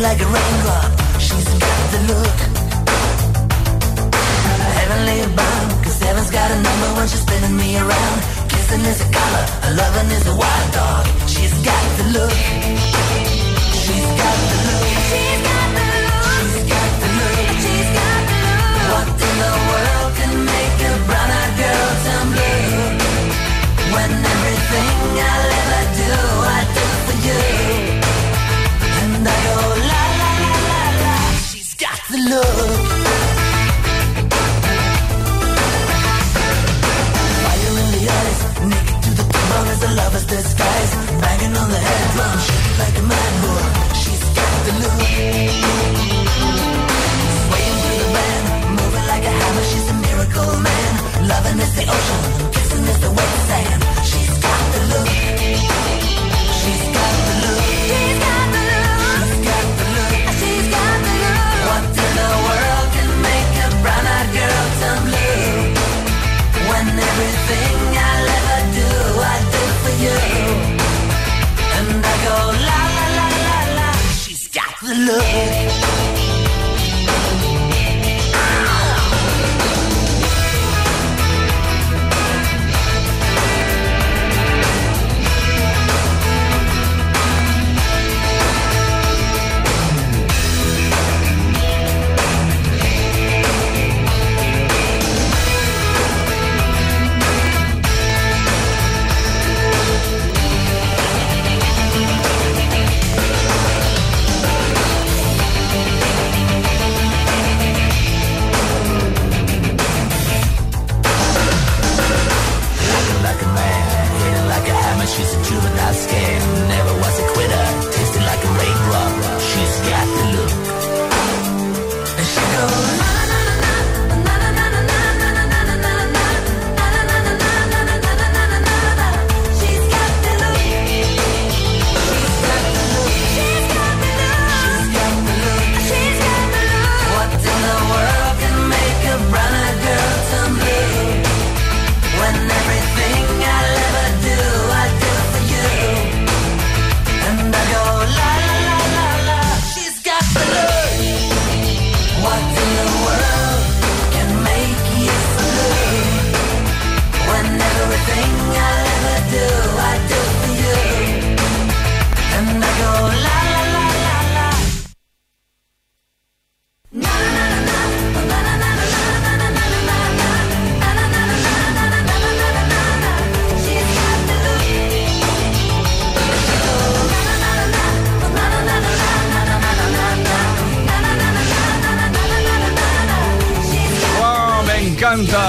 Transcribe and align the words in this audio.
Like 0.00 0.20
a 0.20 0.26
raindrop. 0.26 0.90
She's 1.18 1.48
got 1.66 1.80
the 1.94 2.00
look. 2.12 2.38
Heavenly 4.78 5.18
bound, 5.34 5.68
cause 5.82 5.98
heaven's 6.00 6.30
got 6.30 6.48
a 6.50 6.58
number 6.68 6.88
when 6.96 7.08
she's 7.08 7.22
spinning 7.26 7.56
me 7.56 7.76
around. 7.78 8.18
Kissing 8.50 8.84
is 8.92 9.00
a 9.00 9.08
color, 9.18 9.44
a 9.68 9.70
loving 9.80 10.10
is 10.16 10.26
a 10.26 10.34
wild 10.42 10.68
dog. 10.72 11.04
She's 11.26 11.54
got 11.68 11.84
the 11.98 12.06
look. 12.16 12.38
She's 13.82 14.08
got 14.20 14.36
the 14.52 14.58
look. 14.68 14.86
She's 15.10 15.40
got 15.48 15.68
the 15.74 15.82
look. 15.96 16.22
She's 16.36 16.64
got 16.72 16.90
the 17.02 17.08
look. 17.18 17.38
She's 17.64 17.90
got 17.98 18.20
the 18.30 18.36
look. 18.46 18.86
What 18.92 19.08
in 19.26 19.34
the 19.42 19.54
world 19.70 20.10
can 20.18 20.32
make 20.54 20.78
a 20.86 20.92
brown-eyed 21.08 21.52
girl 21.60 21.88
turn 22.04 22.26
blue? 22.34 22.70
When 23.94 24.10
everything 24.34 24.96
I'll 25.32 25.50
ever 25.60 25.82
do, 25.98 26.05
Loving 51.28 51.58
is 51.58 51.74
the 51.74 51.82
ocean, 51.82 52.52
kissing 52.52 52.84
is 52.84 53.00
the 53.00 53.10
wet 53.10 53.32
sand. 53.48 53.95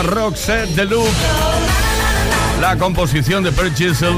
Roxette 0.08 0.74
de 0.74 0.86
Look. 0.86 1.10
La 2.62 2.78
composición 2.78 3.44
de 3.44 3.52
Per 3.52 3.74
Chisel 3.74 4.16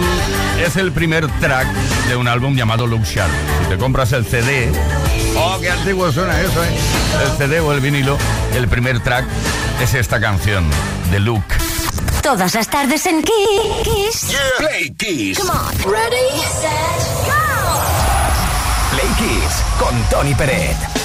es 0.64 0.78
el 0.78 0.92
primer 0.92 1.28
track 1.40 1.68
de 2.08 2.16
un 2.16 2.28
álbum 2.28 2.56
llamado 2.56 2.88
Look 2.88 3.04
Sharp. 3.04 3.32
Si 3.64 3.70
te 3.70 3.78
compras 3.78 4.14
el 4.14 4.26
CD, 4.26 4.72
oh, 5.36 5.58
qué 5.60 5.72
antiguo 5.72 6.12
suena 6.12 6.40
eso, 6.40 6.64
¿eh? 6.64 6.78
El 7.24 7.38
CD 7.38 7.60
o 7.60 7.74
el 7.74 7.82
vinilo, 7.82 8.18
el 8.56 8.68
primer 8.68 9.02
track 9.02 9.26
es 9.82 9.96
esta 9.96 10.20
canción, 10.20 10.70
The 11.12 11.20
Look. 11.20 11.44
Todas 12.22 12.54
las 12.54 12.68
tardes 12.68 13.06
en 13.08 13.24
Kiss. 13.24 14.36
Play 14.60 14.94
Kiss. 14.96 15.40
Come 15.40 15.52
on. 15.52 15.92
Ready, 15.92 16.40
set, 16.62 17.26
go. 17.26 17.34
Play 18.92 19.10
Kiss 19.18 19.64
con 19.80 19.96
Tony 20.10 20.36
Peret. 20.36 20.99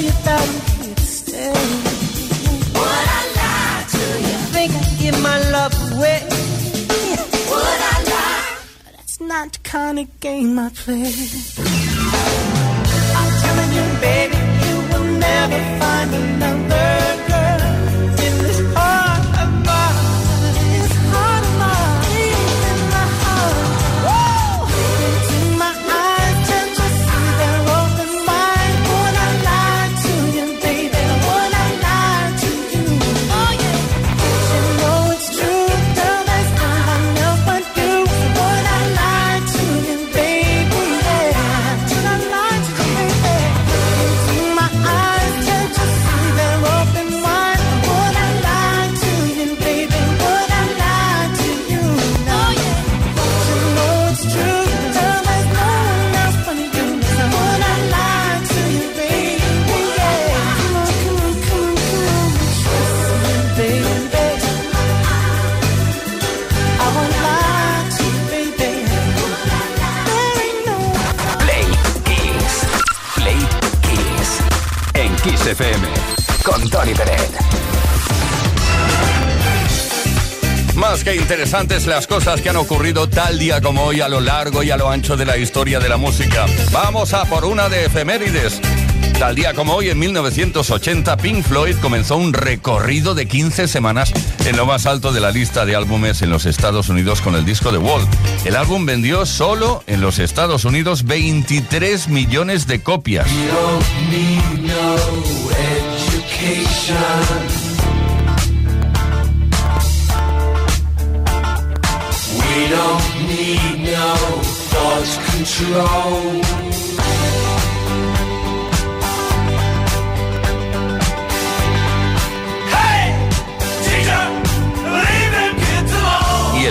You 0.00 0.10
here 0.10 0.94
to 0.94 1.02
stay. 1.02 1.52
Would 2.76 3.06
I 3.18 3.22
lie 3.38 3.84
to 3.94 4.04
you? 4.26 4.36
Think 4.54 4.72
I 4.72 4.84
give 4.98 5.22
my 5.22 5.38
love 5.50 5.74
away? 5.92 6.20
Would 7.50 7.80
I 7.92 8.04
lie? 8.12 8.58
That's 8.96 9.20
not 9.20 9.52
the 9.52 9.58
kind 9.60 9.98
of 9.98 10.20
game 10.20 10.58
I 10.58 10.68
play. 10.70 11.12
I'm 13.18 13.30
telling 13.42 13.72
you, 13.78 13.86
baby, 14.00 14.38
you 14.66 14.76
will 14.90 15.08
never 15.18 15.60
find 15.78 16.14
another 16.14 17.03
Tony 76.74 76.92
Pérez. 76.92 77.30
Más 80.74 81.04
que 81.04 81.14
interesantes 81.14 81.86
las 81.86 82.08
cosas 82.08 82.40
que 82.40 82.48
han 82.48 82.56
ocurrido 82.56 83.08
tal 83.08 83.38
día 83.38 83.60
como 83.60 83.84
hoy 83.84 84.00
a 84.00 84.08
lo 84.08 84.18
largo 84.18 84.64
y 84.64 84.72
a 84.72 84.76
lo 84.76 84.90
ancho 84.90 85.16
de 85.16 85.24
la 85.24 85.36
historia 85.36 85.78
de 85.78 85.88
la 85.88 85.98
música. 85.98 86.46
Vamos 86.72 87.14
a 87.14 87.26
por 87.26 87.44
una 87.44 87.68
de 87.68 87.84
efemérides. 87.84 88.60
Tal 89.20 89.36
día 89.36 89.54
como 89.54 89.74
hoy, 89.74 89.90
en 89.90 90.00
1980, 90.00 91.16
Pink 91.18 91.44
Floyd 91.44 91.76
comenzó 91.80 92.16
un 92.16 92.32
recorrido 92.32 93.14
de 93.14 93.28
15 93.28 93.68
semanas 93.68 94.12
en 94.44 94.56
lo 94.56 94.66
más 94.66 94.86
alto 94.86 95.12
de 95.12 95.20
la 95.20 95.30
lista 95.30 95.64
de 95.64 95.76
álbumes 95.76 96.22
en 96.22 96.30
los 96.30 96.44
Estados 96.44 96.88
Unidos 96.88 97.20
con 97.20 97.36
el 97.36 97.44
disco 97.44 97.70
The 97.70 97.78
Wall. 97.78 98.04
El 98.44 98.56
álbum 98.56 98.84
vendió 98.84 99.26
solo 99.26 99.84
en 99.86 100.00
los 100.00 100.18
Estados 100.18 100.64
Unidos 100.64 101.04
23 101.04 102.08
millones 102.08 102.66
de 102.66 102.82
copias. 102.82 103.28
We 112.38 112.68
don't 112.68 113.06
need 113.28 113.78
no 113.84 114.14
thought 114.70 115.10
control. 115.30 116.63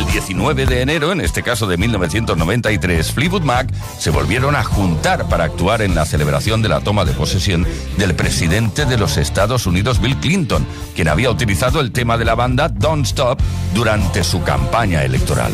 El 0.04 0.12
19 0.12 0.66
de 0.66 0.82
enero, 0.82 1.12
en 1.12 1.22
este 1.22 1.44
caso 1.44 1.68
de 1.68 1.78
1993, 1.78 3.12
Fleetwood 3.12 3.44
Mac 3.44 3.72
se 3.98 4.10
volvieron 4.10 4.56
a 4.56 4.64
juntar 4.64 5.28
para 5.30 5.46
actuar 5.46 5.82
en 5.82 5.96
la 5.96 6.06
celebración 6.06 6.62
de 6.62 6.70
la 6.70 6.82
toma 6.82 7.06
de 7.06 7.14
posesión 7.14 7.66
del 7.98 8.16
presidente 8.16 8.86
de 8.86 8.98
los 8.98 9.18
Estados 9.18 9.66
Unidos, 9.66 10.02
Bill 10.02 10.18
Clinton, 10.18 10.66
quien 10.96 11.08
había 11.08 11.30
utilizado 11.30 11.80
el 11.80 11.92
tema 11.92 12.18
de 12.18 12.26
la 12.26 12.36
banda 12.36 12.70
Don't 12.70 13.06
Stop 13.06 13.40
durante 13.74 14.24
su 14.24 14.44
campaña 14.44 15.04
electoral. 15.04 15.52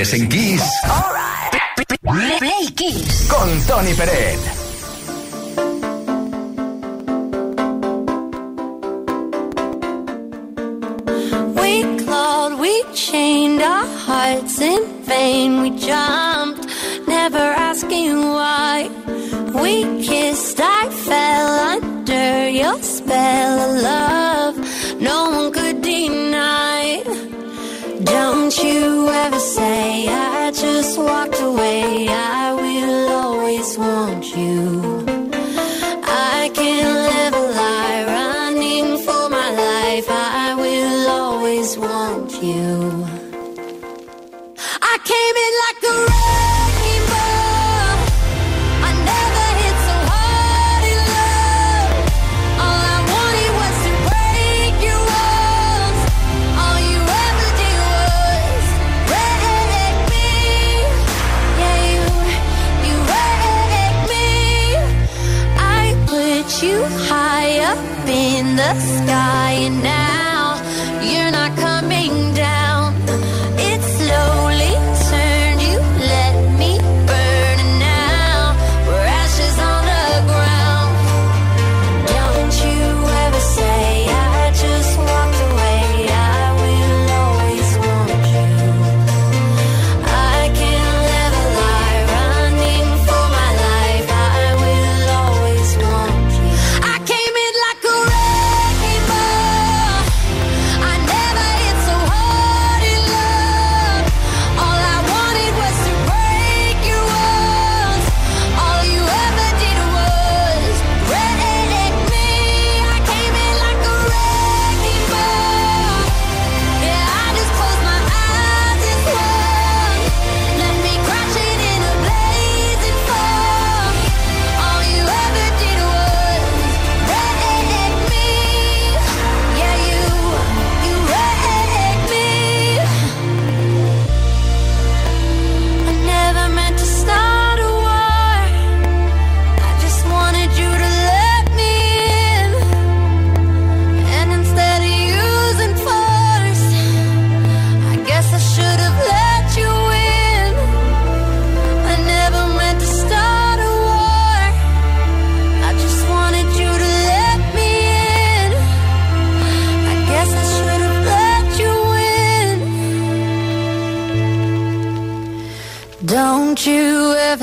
Tardes 0.00 0.14
en 0.14 0.28
Kiss. 0.28 0.62
Play 2.38 2.72
Kiss. 2.74 3.28
Con 3.28 3.60
Tony 3.66 3.92
Peret. 3.94 4.19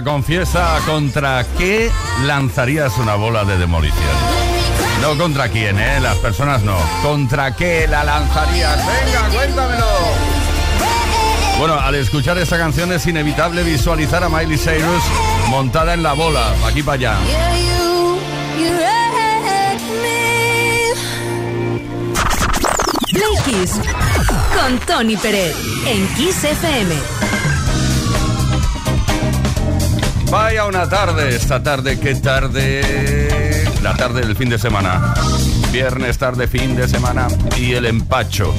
Confiesa 0.00 0.78
contra 0.86 1.44
qué 1.58 1.90
lanzarías 2.24 2.96
una 2.96 3.14
bola 3.14 3.44
de 3.44 3.58
demolición. 3.58 4.00
No 5.02 5.18
contra 5.18 5.50
quién, 5.50 5.78
¿eh? 5.78 6.00
Las 6.00 6.16
personas 6.16 6.62
no. 6.62 6.76
¿Contra 7.02 7.54
qué 7.54 7.86
la 7.86 8.02
lanzarías? 8.02 8.78
Venga, 8.78 9.28
cuéntamelo. 9.28 9.86
Bueno, 11.58 11.74
al 11.78 11.94
escuchar 11.96 12.38
esta 12.38 12.56
canción 12.56 12.90
es 12.92 13.06
inevitable 13.06 13.62
visualizar 13.62 14.24
a 14.24 14.30
Miley 14.30 14.56
Cyrus 14.56 15.02
montada 15.48 15.92
en 15.92 16.02
la 16.02 16.14
bola, 16.14 16.54
aquí 16.66 16.82
para 16.82 16.94
allá. 16.94 17.16
Con 24.54 24.78
Tony 24.86 25.16
Peret. 25.16 25.54
En 25.86 26.06
Kiss 26.14 26.42
FM. 26.42 27.21
Vaya 30.32 30.64
una 30.64 30.88
tarde, 30.88 31.36
esta 31.36 31.62
tarde, 31.62 32.00
qué 32.00 32.14
tarde. 32.14 33.66
La 33.82 33.94
tarde 33.94 34.22
del 34.22 34.34
fin 34.34 34.48
de 34.48 34.58
semana. 34.58 35.12
Viernes, 35.70 36.16
tarde, 36.16 36.48
fin 36.48 36.74
de 36.74 36.88
semana. 36.88 37.28
Y 37.58 37.74
el 37.74 37.84
empacho. 37.84 38.54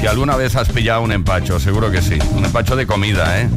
Que 0.00 0.06
alguna 0.06 0.36
vez 0.36 0.54
has 0.54 0.68
pillado 0.68 1.02
un 1.02 1.10
empacho, 1.10 1.58
seguro 1.58 1.90
que 1.90 2.00
sí. 2.00 2.16
Un 2.36 2.44
empacho 2.44 2.76
de 2.76 2.86
comida, 2.86 3.40
¿eh? 3.40 3.50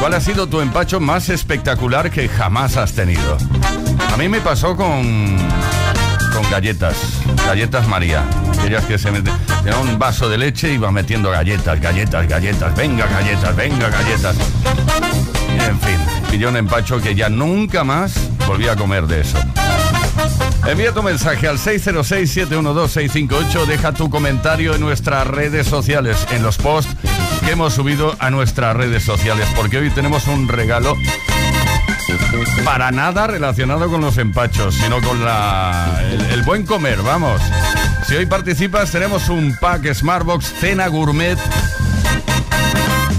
¿Cuál 0.00 0.14
ha 0.14 0.20
sido 0.20 0.48
tu 0.48 0.60
empacho 0.60 0.98
más 0.98 1.28
espectacular 1.28 2.10
que 2.10 2.28
jamás 2.28 2.76
has 2.76 2.92
tenido? 2.92 3.38
A 4.12 4.16
mí 4.16 4.28
me 4.28 4.40
pasó 4.40 4.74
con. 4.74 5.36
con 6.32 6.50
galletas. 6.50 6.96
Galletas 7.46 7.86
María. 7.86 8.24
Aquellas 8.58 8.84
que 8.84 8.98
se 8.98 9.12
meten. 9.12 9.32
Tenía 9.62 9.78
un 9.78 9.96
vaso 9.96 10.28
de 10.28 10.38
leche 10.38 10.72
y 10.72 10.74
iba 10.74 10.90
metiendo 10.90 11.30
galletas, 11.30 11.80
galletas, 11.80 12.26
galletas. 12.26 12.74
Venga, 12.74 13.06
galletas, 13.06 13.54
venga, 13.54 13.88
galletas. 13.90 14.36
Y 15.56 15.62
en 15.62 15.80
fin, 15.80 16.07
pilló 16.30 16.48
un 16.48 16.56
empacho 16.56 17.00
que 17.00 17.14
ya 17.14 17.28
nunca 17.28 17.84
más 17.84 18.14
volví 18.46 18.68
a 18.68 18.76
comer 18.76 19.06
de 19.06 19.20
eso. 19.22 19.38
Envía 20.66 20.92
tu 20.92 21.02
mensaje 21.02 21.48
al 21.48 21.58
606-712-658. 21.58 23.66
Deja 23.66 23.92
tu 23.92 24.10
comentario 24.10 24.74
en 24.74 24.80
nuestras 24.80 25.26
redes 25.26 25.66
sociales, 25.66 26.26
en 26.30 26.42
los 26.42 26.58
posts 26.58 26.94
que 27.44 27.52
hemos 27.52 27.74
subido 27.74 28.16
a 28.18 28.30
nuestras 28.30 28.76
redes 28.76 29.02
sociales, 29.02 29.48
porque 29.56 29.78
hoy 29.78 29.90
tenemos 29.90 30.26
un 30.26 30.48
regalo 30.48 30.94
para 32.64 32.90
nada 32.90 33.26
relacionado 33.26 33.88
con 33.88 34.00
los 34.00 34.18
empachos, 34.18 34.74
sino 34.74 35.00
con 35.00 35.24
la, 35.24 36.02
el, 36.10 36.20
el 36.20 36.42
buen 36.42 36.66
comer, 36.66 37.00
vamos. 37.02 37.40
Si 38.06 38.16
hoy 38.16 38.26
participas, 38.26 38.90
tenemos 38.90 39.28
un 39.28 39.56
pack 39.60 39.94
Smartbox 39.94 40.52
Cena 40.60 40.88
Gourmet 40.88 41.38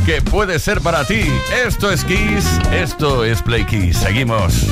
que 0.10 0.24
puede 0.24 0.58
ser 0.58 0.82
para 0.82 1.06
ti. 1.06 1.22
Esto 1.64 1.92
es 1.92 2.04
Kiss, 2.04 2.44
esto 2.72 3.24
es 3.24 3.44
Play 3.44 3.64
Kiss. 3.64 3.98
Seguimos. 3.98 4.66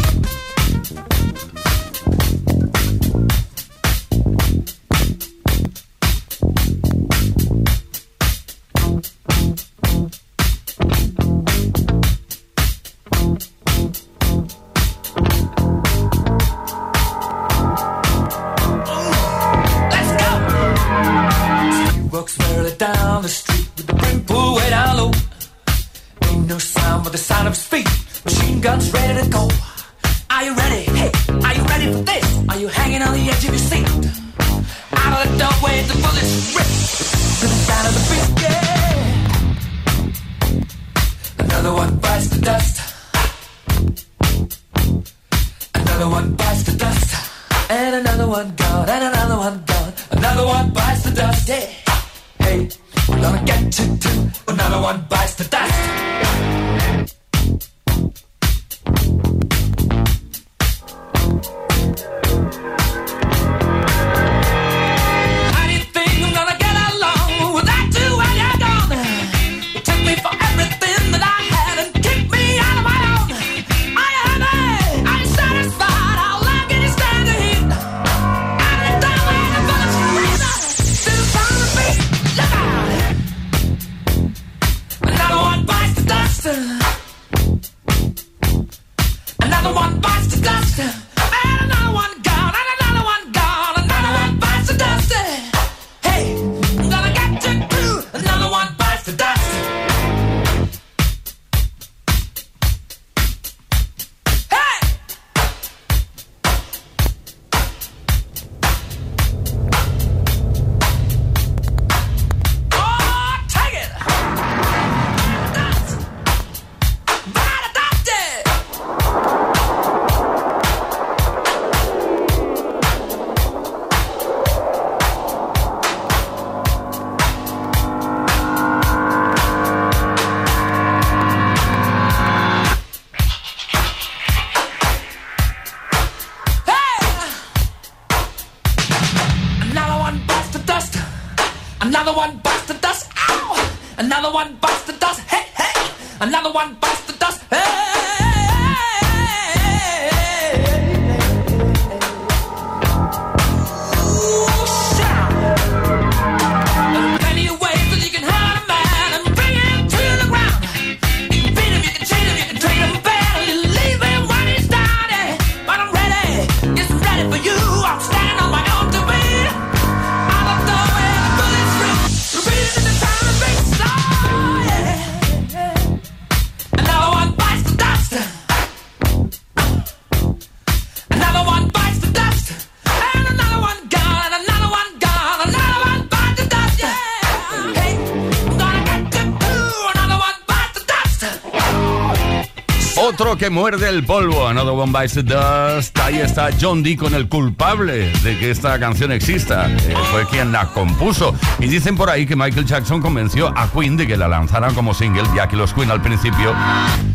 que 193.38 193.50
muerde 193.50 193.90
el 193.90 194.04
polvo. 194.04 194.48
Another 194.48 194.74
One 194.74 194.92
Bites 194.92 195.14
the 195.14 195.24
Dust. 195.24 195.98
Ahí 196.00 196.18
está 196.18 196.50
John 196.60 196.82
Deacon, 196.82 197.14
el 197.14 197.28
culpable 197.28 198.12
de 198.24 198.38
que 198.38 198.52
esta 198.52 198.80
canción 198.80 199.12
exista. 199.12 199.70
Eh, 199.70 199.96
fue 200.12 200.26
quien 200.28 200.52
la 200.52 200.68
compuso. 200.68 201.36
Y 201.60 201.68
dicen 201.68 201.96
por 201.96 202.10
ahí 202.10 202.26
que 202.26 202.36
Michael 202.36 202.66
Jackson 202.66 203.02
convenció 203.02 203.54
a 203.56 203.70
Queen 203.72 203.98
de 203.98 204.08
que 204.08 204.18
la 204.18 204.28
lanzaran 204.28 204.74
como 204.74 204.94
single, 204.94 205.24
ya 205.36 205.48
que 205.48 205.56
los 205.56 205.74
Queen 205.74 205.92
al 205.92 206.02
principio 206.02 206.56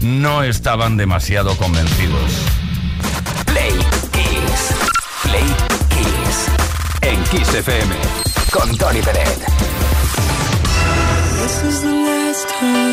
no 0.01 0.43
estaban 0.43 0.97
demasiado 0.97 1.57
convencidos. 1.57 2.31
Play 3.47 3.73
Kiss. 4.13 4.75
Play 5.23 5.47
Kiss. 5.89 6.49
En 7.01 7.23
Kiss 7.25 7.55
FM. 7.55 7.95
Con 8.53 8.77
Tony 8.77 9.01
Pérez. 9.03 9.39
This 11.43 11.63
is 11.65 11.81
the 11.83 11.91
last 11.91 12.49
time. 12.61 12.92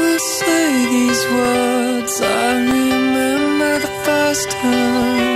will 0.00 0.18
say 0.18 0.86
these 0.94 1.24
words. 1.36 2.20
I 2.20 2.54
remember 2.74 3.78
the 3.80 3.92
first 4.04 4.50
time. 4.50 5.31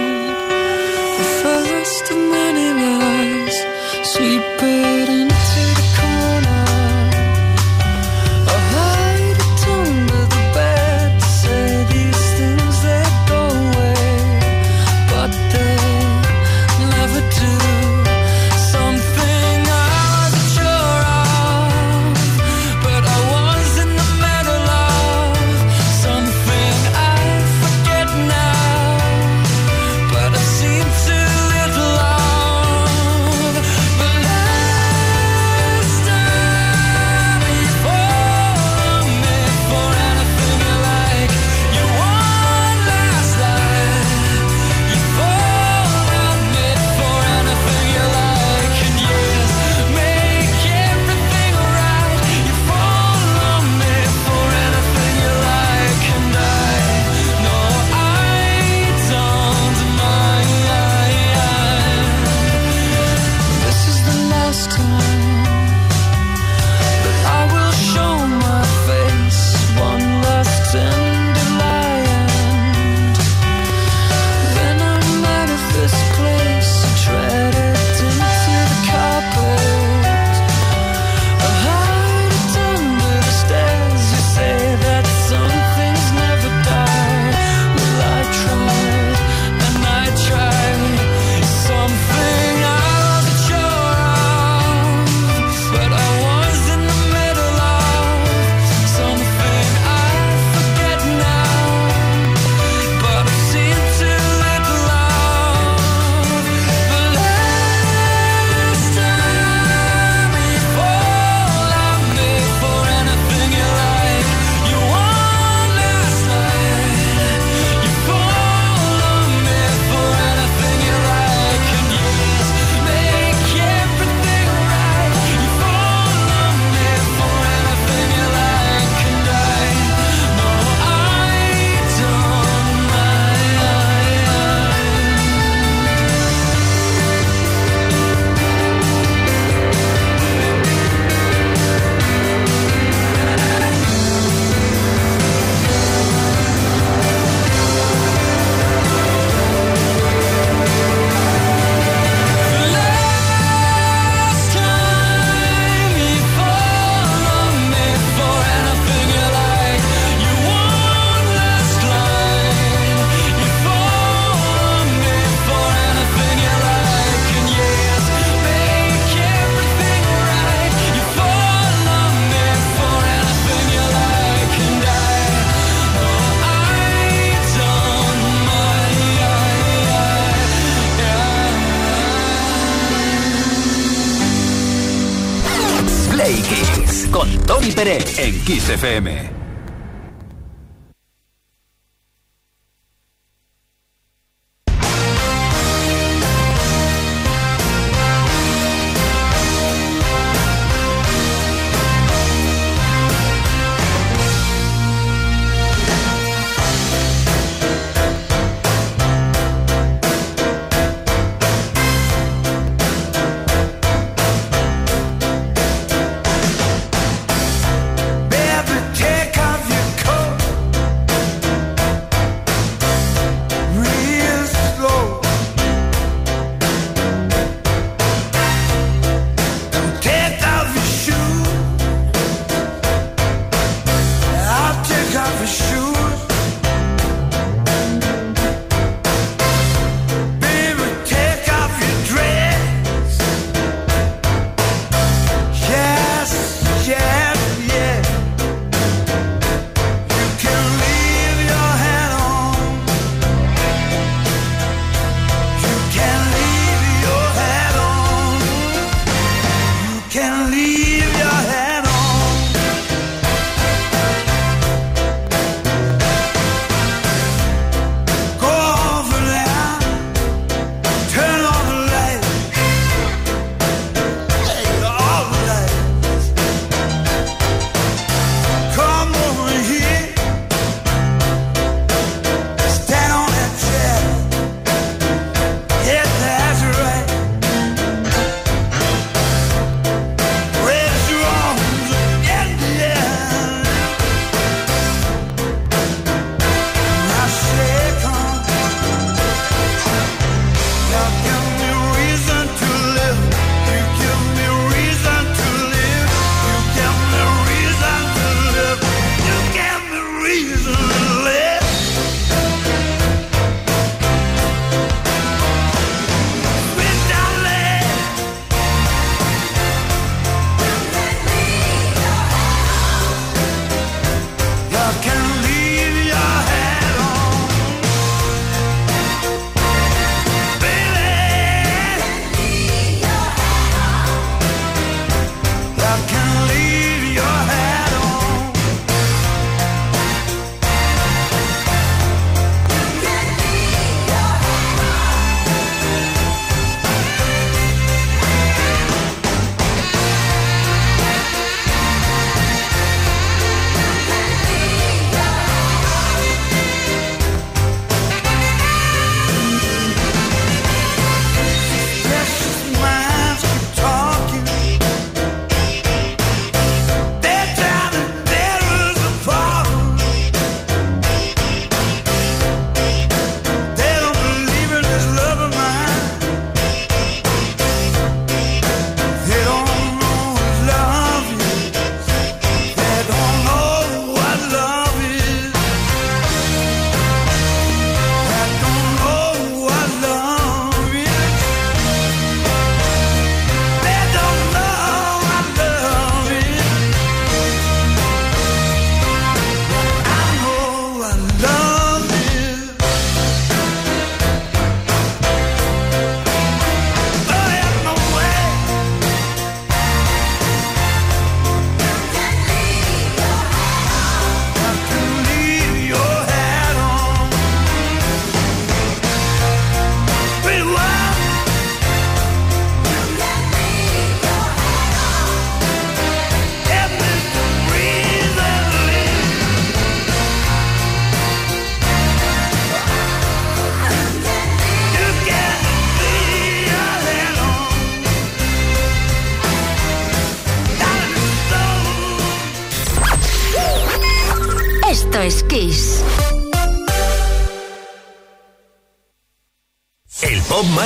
Kiss 188.47 188.71
FM. 188.71 189.36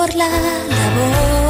por 0.00 0.14
la 0.14 0.28
labor. 0.28 1.49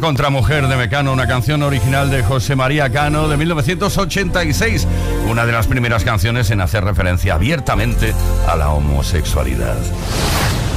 Contra 0.00 0.30
Mujer 0.30 0.66
de 0.66 0.76
Mecano, 0.76 1.12
una 1.12 1.26
canción 1.26 1.62
original 1.62 2.10
de 2.10 2.22
José 2.22 2.56
María 2.56 2.90
Cano 2.90 3.28
de 3.28 3.36
1986, 3.36 4.86
una 5.28 5.44
de 5.44 5.52
las 5.52 5.66
primeras 5.66 6.04
canciones 6.04 6.50
en 6.50 6.60
hacer 6.62 6.84
referencia 6.84 7.34
abiertamente 7.34 8.14
a 8.48 8.56
la 8.56 8.70
homosexualidad. 8.70 9.76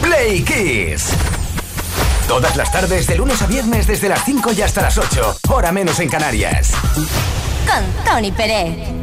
Play 0.01 0.43
Kiss. 0.43 1.13
Todas 2.27 2.55
las 2.57 2.71
tardes, 2.71 3.07
de 3.07 3.15
lunes 3.15 3.41
a 3.41 3.47
viernes, 3.47 3.87
desde 3.87 4.09
las 4.09 4.23
5 4.25 4.51
y 4.53 4.61
hasta 4.61 4.81
las 4.81 4.97
8, 4.97 5.37
hora 5.49 5.71
menos 5.71 5.99
en 5.99 6.09
Canarias. 6.09 6.73
Con 7.65 8.05
Tony 8.05 8.31
Pérez. 8.31 9.02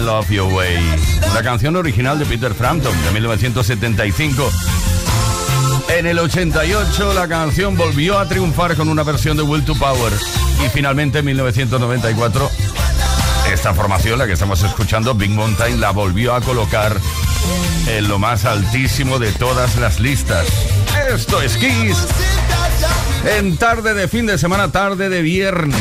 Love 0.00 0.30
Your 0.30 0.52
Way. 0.52 0.78
Una 1.30 1.42
canción 1.42 1.76
original 1.76 2.18
de 2.18 2.26
Peter 2.26 2.54
Frampton 2.54 2.92
de 3.04 3.10
1975. 3.12 4.50
En 5.96 6.06
el 6.06 6.18
88 6.18 7.14
la 7.14 7.28
canción 7.28 7.76
volvió 7.76 8.18
a 8.18 8.28
triunfar 8.28 8.76
con 8.76 8.88
una 8.88 9.02
versión 9.02 9.36
de 9.36 9.42
Will 9.42 9.64
to 9.64 9.74
Power. 9.74 10.12
Y 10.64 10.68
finalmente 10.68 11.18
en 11.18 11.24
1994 11.26 12.50
esta 13.52 13.74
formación, 13.74 14.18
la 14.18 14.26
que 14.26 14.34
estamos 14.34 14.62
escuchando, 14.62 15.14
Big 15.14 15.30
Mountain, 15.30 15.80
la 15.80 15.90
volvió 15.90 16.34
a 16.34 16.40
colocar 16.40 16.96
en 17.88 18.06
lo 18.06 18.18
más 18.18 18.44
altísimo 18.44 19.18
de 19.18 19.32
todas 19.32 19.76
las 19.76 19.98
listas. 19.98 20.46
Esto 21.12 21.42
es 21.42 21.56
Kiss. 21.56 21.96
En 23.36 23.56
tarde 23.56 23.94
de 23.94 24.06
fin 24.06 24.26
de 24.26 24.38
semana, 24.38 24.70
tarde 24.70 25.08
de 25.08 25.22
viernes. 25.22 25.80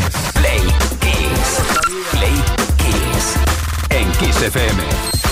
Kiss 4.20 4.41
FM. 4.41 4.84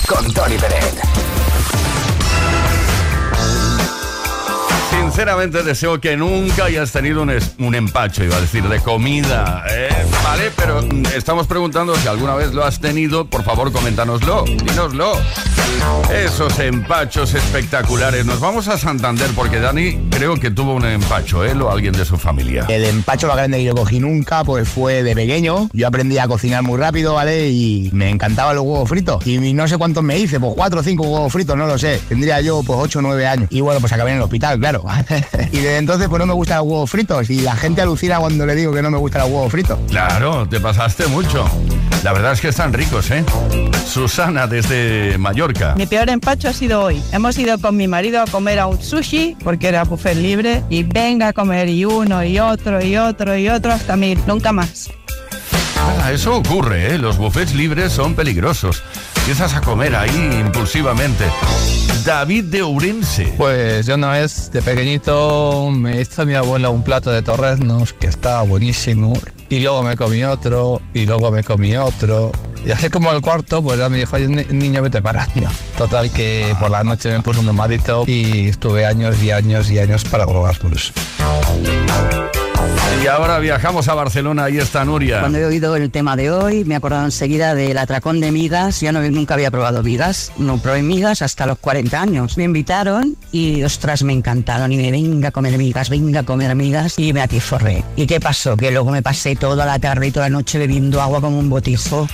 Con 0.08 0.34
Tony 0.34 0.58
Peret. 0.58 1.02
Sinceramente 4.90 5.64
deseo 5.64 6.00
que 6.00 6.16
nunca 6.16 6.66
hayas 6.66 6.92
tenido 6.92 7.22
un, 7.22 7.30
es- 7.32 7.52
un 7.60 7.76
empacho, 7.76 8.24
iba 8.24 8.38
a 8.38 8.42
decir, 8.42 8.64
de 8.68 8.80
comida. 8.80 9.64
¿eh? 9.70 9.90
Vale, 10.24 10.52
pero 10.56 10.82
mm, 10.82 11.06
estamos 11.16 11.48
preguntando 11.48 11.96
si 11.96 12.08
alguna 12.08 12.36
vez 12.36 12.54
lo 12.54 12.64
has 12.64 12.80
tenido. 12.80 13.26
Por 13.26 13.44
favor, 13.44 13.72
coméntanoslo, 13.72 14.44
dínoslo. 14.46 15.14
Esos 16.14 16.58
empachos 16.60 17.34
espectaculares. 17.34 18.26
Nos 18.26 18.40
vamos 18.40 18.68
a 18.68 18.78
Santander 18.78 19.30
porque 19.36 19.60
Dani 19.60 19.92
creo 20.18 20.36
que 20.36 20.50
tuvo 20.50 20.74
un 20.74 20.84
empacho, 20.84 21.46
¿eh? 21.46 21.54
O 21.54 21.70
alguien 21.70 21.94
de 21.94 22.04
su 22.04 22.18
familia. 22.18 22.66
El 22.70 22.84
empacho 22.86 23.28
más 23.28 23.38
grande 23.38 23.60
que 23.60 23.66
yo 23.66 23.76
cogí 23.76 24.00
nunca, 24.00 24.44
pues 24.44 24.68
fue 24.68 25.04
de 25.04 25.14
pequeño. 25.14 25.70
Yo 25.74 25.88
aprendí 25.88 26.18
a 26.18 26.28
cocinar 26.28 26.64
muy 26.64 26.80
rápido, 26.80 27.14
¿vale? 27.14 27.50
Y 27.50 27.92
me 27.94 28.10
encantaban 28.10 28.56
los 28.56 28.66
huevos 28.66 28.90
fritos. 28.90 29.26
Y 29.28 29.54
no 29.54 29.68
sé 29.68 29.78
cuántos 29.78 30.04
me 30.04 30.18
hice, 30.18 30.40
pues 30.40 30.54
cuatro 30.56 30.80
o 30.80 30.84
cinco 30.84 31.04
huevos 31.04 31.32
fritos, 31.32 31.56
no 31.56 31.68
lo 31.68 31.78
sé. 31.78 32.02
Tendría 32.10 32.42
yo 32.42 32.64
pues 32.64 32.80
ocho 32.82 32.98
o 32.98 33.04
nueve 33.04 33.28
años. 33.28 33.48
Y 33.52 33.62
bueno, 33.62 33.80
pues 33.80 33.94
acabé 33.94 34.10
en 34.10 34.18
el 34.18 34.24
hospital, 34.24 34.58
claro. 34.58 34.84
y 35.52 35.58
desde 35.58 35.78
entonces 35.78 36.10
pues 36.10 36.20
no 36.20 36.26
me 36.26 36.34
gustan 36.34 36.58
los 36.58 36.68
huevos 36.68 36.90
fritos. 36.90 37.30
Y 37.30 37.42
la 37.42 37.56
gente 37.56 37.84
alucina 37.84 38.18
cuando 38.18 38.44
le 38.48 38.56
digo 38.56 38.74
que 38.74 38.82
no 38.82 38.90
me 38.90 38.98
gustan 38.98 39.22
los 39.22 39.30
huevos 39.30 39.52
fritos. 39.52 39.78
Claro, 39.88 40.50
te 40.50 40.60
pasaste 40.60 41.06
mucho. 41.06 41.48
La 42.04 42.14
verdad 42.14 42.34
es 42.34 42.42
que 42.42 42.48
están 42.48 42.74
ricos, 42.74 43.12
¿eh? 43.12 43.24
Susana 43.86 44.48
desde 44.48 45.18
Mallorca. 45.18 45.76
Mi 45.76 45.86
peor 45.86 46.10
empacho 46.10 46.50
ha 46.50 46.54
sido 46.54 46.82
hoy. 46.82 47.02
Hemos 47.12 47.38
ido 47.38 47.58
con 47.60 47.78
mi 47.78 47.88
marido 47.88 48.22
a 48.22 48.26
comer 48.26 48.60
a 48.60 48.68
un 48.68 48.82
sushi 48.82 49.38
porque 49.44 49.68
era 49.68 49.84
buffet 49.84 50.07
libre 50.16 50.64
y 50.70 50.84
venga 50.84 51.30
a 51.30 51.34
comer 51.34 51.70
y 51.70 51.86
uno 51.86 52.24
y 52.24 52.40
otro 52.40 52.84
y 52.84 52.98
otro 52.98 53.38
y 53.38 53.50
otro 53.50 53.74
hasta 53.74 53.96
mil, 53.96 54.20
nunca 54.28 54.52
más. 54.52 54.90
Ah, 55.78 56.12
eso 56.12 56.36
ocurre, 56.36 56.94
¿eh? 56.94 56.98
Los 56.98 57.18
buffets 57.18 57.54
libres 57.54 57.92
son 57.92 58.16
peligrosos. 58.16 58.84
Empiezas 59.20 59.54
a 59.56 59.62
comer 59.62 59.96
ahí 59.96 60.40
impulsivamente. 60.40 61.26
David 62.06 62.46
de 62.46 62.62
Ourense. 62.62 63.34
Pues 63.38 63.86
yo 63.86 63.96
una 63.96 64.12
vez 64.12 64.50
de 64.52 64.62
pequeñito 64.62 65.70
me 65.72 66.00
hizo 66.00 66.26
mi 66.26 66.36
abuela 66.36 66.70
un 66.70 66.82
plato 66.82 67.12
de 67.12 67.22
torreznos 67.22 67.92
que 67.92 68.08
estaba 68.08 68.44
buenísimo 68.44 69.14
y 69.50 69.60
luego 69.60 69.84
me 69.84 69.98
comí 69.98 70.24
otro 70.24 70.82
y 70.94 71.06
luego 71.06 71.32
me 71.32 71.44
comí 71.44 71.76
otro 71.76 72.32
y 72.68 72.72
así 72.72 72.90
como 72.90 73.12
el 73.14 73.22
cuarto 73.22 73.64
pues 73.64 73.80
ya 73.80 73.88
me 73.88 73.98
dijo 73.98 74.16
"Oye, 74.18 74.28
ni- 74.28 74.44
niño 74.52 74.82
vete 74.82 75.02
para 75.02 75.26
total 75.78 76.12
que 76.12 76.54
por 76.60 76.70
la 76.70 76.84
noche 76.84 77.10
me 77.12 77.22
puse 77.22 77.40
un 77.40 77.56
malito 77.56 78.04
y 78.06 78.50
estuve 78.50 78.86
años 78.86 79.22
y 79.24 79.32
años 79.32 79.72
y 79.72 79.80
años 79.80 80.04
para 80.04 80.26
probar 80.28 80.58
por 80.60 80.74
eso 80.74 80.92
Y 83.04 83.08
ahora 83.08 83.38
viajamos 83.40 83.88
a 83.88 83.94
Barcelona, 83.94 84.46
ahí 84.46 84.58
está 84.58 84.84
Nuria. 84.84 85.20
Cuando 85.22 85.38
he 85.38 85.46
oído 85.46 85.76
el 85.76 85.90
tema 85.92 86.16
de 86.16 86.32
hoy, 86.32 86.66
me 86.66 86.74
he 86.74 86.78
acordado 86.78 87.06
enseguida 87.06 87.54
del 87.54 87.78
atracón 87.78 88.20
de 88.20 88.32
migas. 88.32 88.82
Yo 88.82 88.92
no, 88.92 89.02
nunca 89.04 89.36
había 89.36 89.52
probado 89.52 89.84
migas. 89.84 90.32
No 90.38 90.58
probé 90.58 90.82
migas 90.82 91.22
hasta 91.22 91.46
los 91.46 91.60
40 91.60 92.02
años. 92.02 92.38
Me 92.38 92.44
invitaron 92.44 93.16
y, 93.32 93.64
ostras, 93.64 94.02
me 94.04 94.14
encantaron. 94.14 94.72
Y 94.74 94.78
me 94.78 94.92
venga 94.92 95.30
a 95.30 95.32
comer 95.32 95.58
migas, 95.60 95.90
venga 95.90 96.22
a 96.22 96.24
comer 96.24 96.54
migas. 96.56 96.98
Y 96.98 97.14
me 97.14 97.22
atiforré. 97.22 97.84
¿Y 97.96 98.08
qué 98.08 98.20
pasó? 98.20 98.58
Que 98.58 98.72
luego 98.72 98.90
me 98.92 99.04
pasé 99.04 99.36
toda 99.36 99.66
la 99.66 99.78
tarde 99.80 100.08
y 100.08 100.12
toda 100.12 100.26
la 100.26 100.32
noche 100.36 100.58
bebiendo 100.58 101.00
agua 101.02 101.22
como 101.22 101.38
un 101.40 101.50
botijo. 101.50 102.08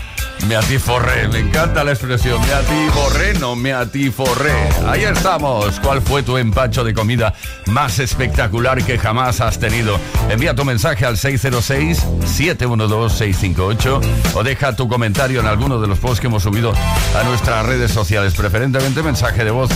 Me 0.47 0.55
atiforré, 0.57 1.27
me 1.29 1.39
encanta 1.39 1.83
la 1.83 1.91
expresión. 1.91 2.39
Me 2.41 2.53
atiforré, 2.53 3.33
no 3.35 3.55
me 3.55 3.71
atiforré. 3.73 4.51
Ahí 4.87 5.03
estamos. 5.03 5.79
¿Cuál 5.79 6.01
fue 6.01 6.23
tu 6.23 6.37
empacho 6.37 6.83
de 6.83 6.93
comida 6.93 7.33
más 7.67 7.99
espectacular 7.99 8.83
que 8.83 8.97
jamás 8.97 9.39
has 9.39 9.57
tenido? 9.59 9.97
Envía 10.29 10.53
tu 10.53 10.65
mensaje 10.65 11.05
al 11.05 11.15
606-712-658 11.15 14.01
o 14.35 14.43
deja 14.43 14.75
tu 14.75 14.89
comentario 14.89 15.39
en 15.39 15.47
alguno 15.47 15.79
de 15.79 15.87
los 15.87 15.99
posts 15.99 16.19
que 16.19 16.27
hemos 16.27 16.43
subido 16.43 16.73
a 16.73 17.23
nuestras 17.23 17.65
redes 17.65 17.91
sociales, 17.91 18.33
preferentemente 18.33 19.01
mensaje 19.01 19.45
de 19.45 19.51
voz. 19.51 19.69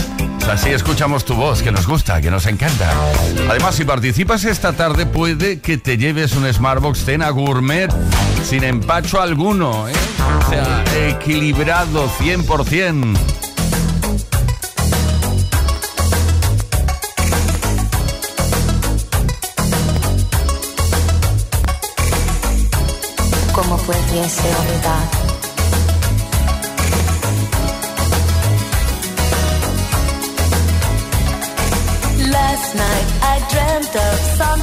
Así 0.50 0.70
escuchamos 0.70 1.26
tu 1.26 1.34
voz, 1.34 1.62
que 1.62 1.70
nos 1.70 1.86
gusta, 1.86 2.22
que 2.22 2.30
nos 2.30 2.46
encanta. 2.46 2.90
Además, 3.50 3.74
si 3.74 3.84
participas 3.84 4.44
esta 4.44 4.72
tarde, 4.72 5.04
puede 5.04 5.60
que 5.60 5.76
te 5.76 5.98
lleves 5.98 6.34
un 6.36 6.50
Smartbox 6.50 7.04
Cena 7.04 7.28
Gourmet 7.30 7.90
sin 8.44 8.64
empacho 8.64 9.20
alguno, 9.20 9.86
¿eh? 9.88 9.92
Sea, 10.58 10.84
equilibrado 11.10 12.08
100%. 12.18 13.16
¿Cómo 23.54 23.76
pudiese 23.76 24.48
olvidar? 24.60 25.08
Last 32.32 32.74
night 32.74 33.08
I 33.22 33.38
dreamt 33.50 33.94
of 33.94 34.20
San 34.36 34.60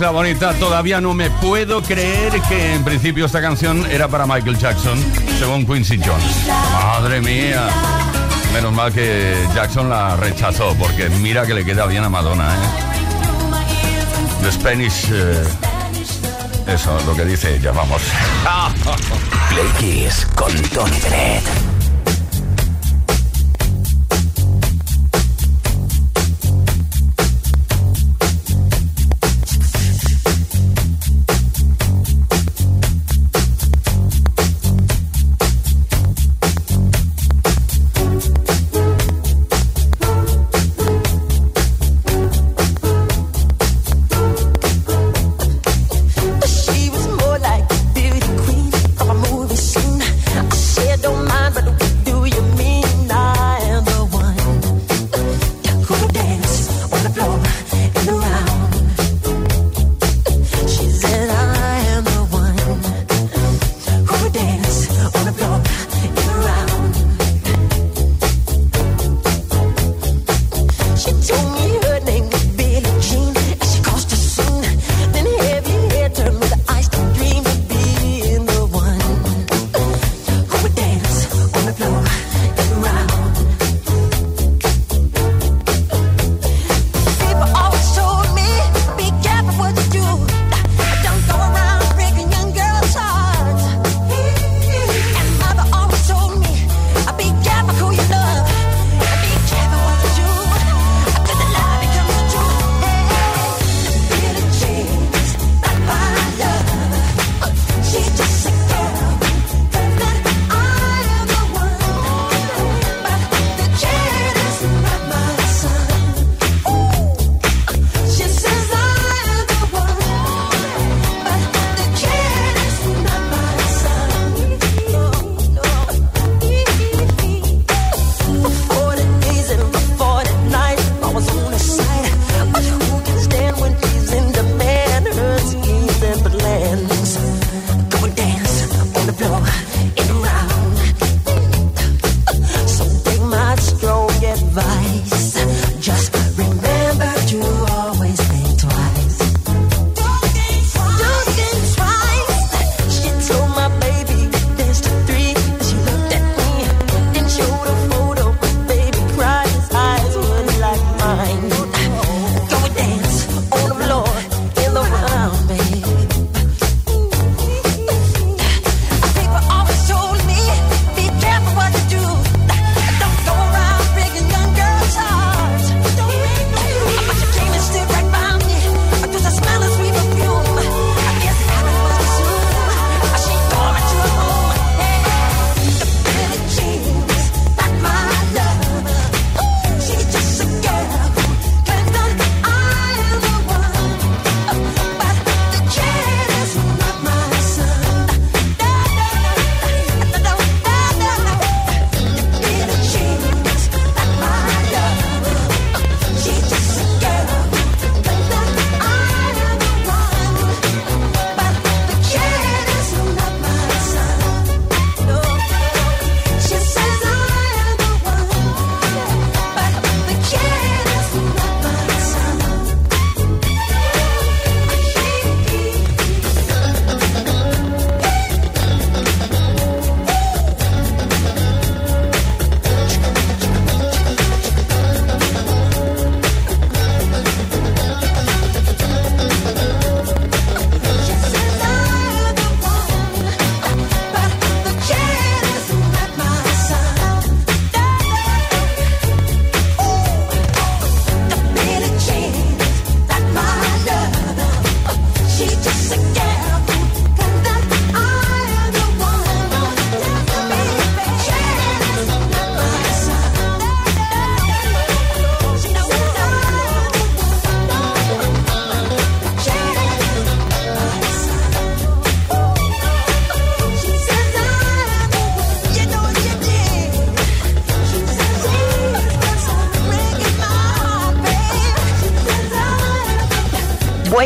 La 0.00 0.10
Bonita, 0.10 0.52
todavía 0.54 1.00
no 1.00 1.14
me 1.14 1.30
puedo 1.30 1.80
creer 1.80 2.40
que 2.48 2.74
en 2.74 2.84
principio 2.84 3.24
esta 3.26 3.40
canción 3.40 3.86
era 3.90 4.08
para 4.08 4.26
Michael 4.26 4.58
Jackson, 4.58 4.98
según 5.38 5.66
Quincy 5.66 5.98
Jones. 6.04 6.46
Madre 6.72 7.20
mía. 7.20 7.68
Menos 8.52 8.72
mal 8.72 8.92
que 8.92 9.34
Jackson 9.54 9.88
la 9.88 10.16
rechazó, 10.16 10.74
porque 10.78 11.08
mira 11.08 11.46
que 11.46 11.54
le 11.54 11.64
queda 11.64 11.86
bien 11.86 12.04
a 12.04 12.08
Madonna, 12.08 12.54
¿eh? 12.54 12.58
The 14.42 14.52
Spanish... 14.52 15.06
Eh, 15.10 15.44
eso, 16.66 16.98
lo 17.06 17.14
que 17.14 17.24
dice 17.24 17.56
ella, 17.56 17.72
vamos. 17.72 18.02
Play 19.50 20.08
con 20.34 20.52
Tony 20.70 21.00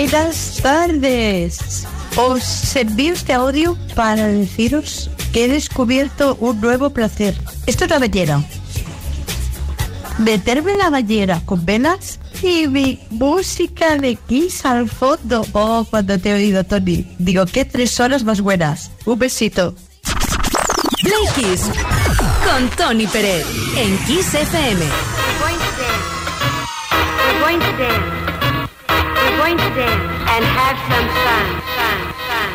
Buenas 0.00 0.58
tardes. 0.62 1.86
Os 2.16 2.74
envío 2.74 3.12
este 3.12 3.34
audio 3.34 3.76
para 3.94 4.28
deciros 4.28 5.10
que 5.30 5.44
he 5.44 5.48
descubierto 5.48 6.38
un 6.40 6.58
nuevo 6.58 6.88
placer. 6.88 7.36
Esto 7.66 7.84
es 7.84 7.90
la 7.90 7.98
ballena. 7.98 8.42
Meterme 10.16 10.72
en 10.72 10.78
la 10.78 10.88
ballena 10.88 11.44
con 11.44 11.66
velas 11.66 12.18
y 12.42 12.66
mi 12.66 12.98
música 13.10 13.98
de 13.98 14.16
Kiss 14.16 14.64
al 14.64 14.88
fondo. 14.88 15.44
Oh, 15.52 15.86
cuando 15.90 16.18
te 16.18 16.30
he 16.30 16.34
oído, 16.34 16.64
Tony. 16.64 17.06
Digo, 17.18 17.44
qué 17.44 17.66
tres 17.66 18.00
horas 18.00 18.24
más 18.24 18.40
buenas. 18.40 18.90
Un 19.04 19.18
besito. 19.18 19.74
Play 21.02 21.58
con 22.42 22.70
Tony 22.70 23.06
Pérez 23.06 23.44
en 23.76 23.98
Kiss 24.06 24.32
FM. 24.32 24.86
And 29.42 30.44
have 30.44 30.76
some 30.90 31.08
fun. 31.24 31.46
Fun, 31.76 31.98
fun. 32.28 32.50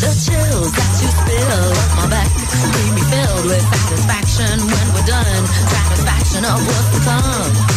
The 0.00 0.10
chills 0.24 0.72
that 0.72 0.92
you 1.02 1.08
spill 1.20 1.68
up 1.68 1.90
my 1.96 2.06
back 2.08 2.30
leave 2.72 2.94
me 2.94 3.02
filled 3.12 3.44
with 3.44 3.60
satisfaction 3.60 4.56
when 4.66 4.86
we're 4.94 5.06
done. 5.06 5.46
Satisfaction 5.68 6.44
of 6.44 6.66
what's 6.66 6.90
to 6.92 7.00
come. 7.04 7.73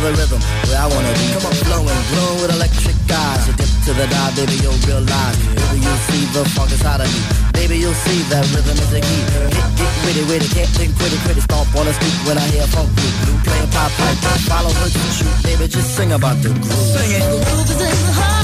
Especially. 0.00 0.20
Rhythm 0.20 0.40
where 0.68 0.80
I 0.80 0.86
wanna 0.88 1.12
be. 1.12 1.26
Come 1.32 1.46
on, 1.46 1.54
flowing, 1.64 2.00
glowing 2.12 2.38
with 2.40 2.54
electric 2.56 2.96
eyes. 3.12 3.46
You 3.46 3.54
dip 3.54 3.70
to 3.84 3.92
the 3.92 4.06
dive, 4.08 4.34
baby, 4.36 4.56
you'll 4.64 4.80
realize. 4.88 5.36
Baby, 5.36 5.84
you'll 5.84 6.02
see 6.08 6.24
the 6.32 6.44
funk 6.56 6.72
inside 6.72 7.00
of 7.00 7.08
me. 7.08 7.20
Baby, 7.52 7.78
you'll 7.78 8.00
see 8.06 8.22
that 8.32 8.44
rhythm 8.54 8.76
is 8.76 8.90
the 8.90 9.00
key. 9.00 9.22
Get, 9.52 9.68
get 9.76 9.92
witty, 10.04 10.24
witty, 10.28 10.48
can't 10.48 10.70
think 10.72 10.92
quitty, 10.96 11.18
quitty. 11.24 11.42
Stomp 11.42 11.68
on 11.76 11.86
the 11.86 11.92
street 11.92 12.16
when 12.26 12.38
I 12.38 12.46
hear 12.48 12.66
funk 12.68 12.88
blue, 12.96 13.12
blue 13.24 13.38
playing 13.44 13.70
pop 13.70 13.90
pipe. 13.92 14.18
Follow 14.48 14.72
her 14.72 14.88
to 14.88 15.00
shoot, 15.12 15.34
baby, 15.44 15.68
just 15.68 15.94
sing 15.96 16.12
about 16.12 16.36
the 16.42 16.48
groove. 16.48 16.92
Sing 16.96 17.12
it. 17.16 17.22
Groove 17.22 17.70
is 17.70 17.80
in 17.80 18.06
the 18.06 18.12
heart. 18.16 18.39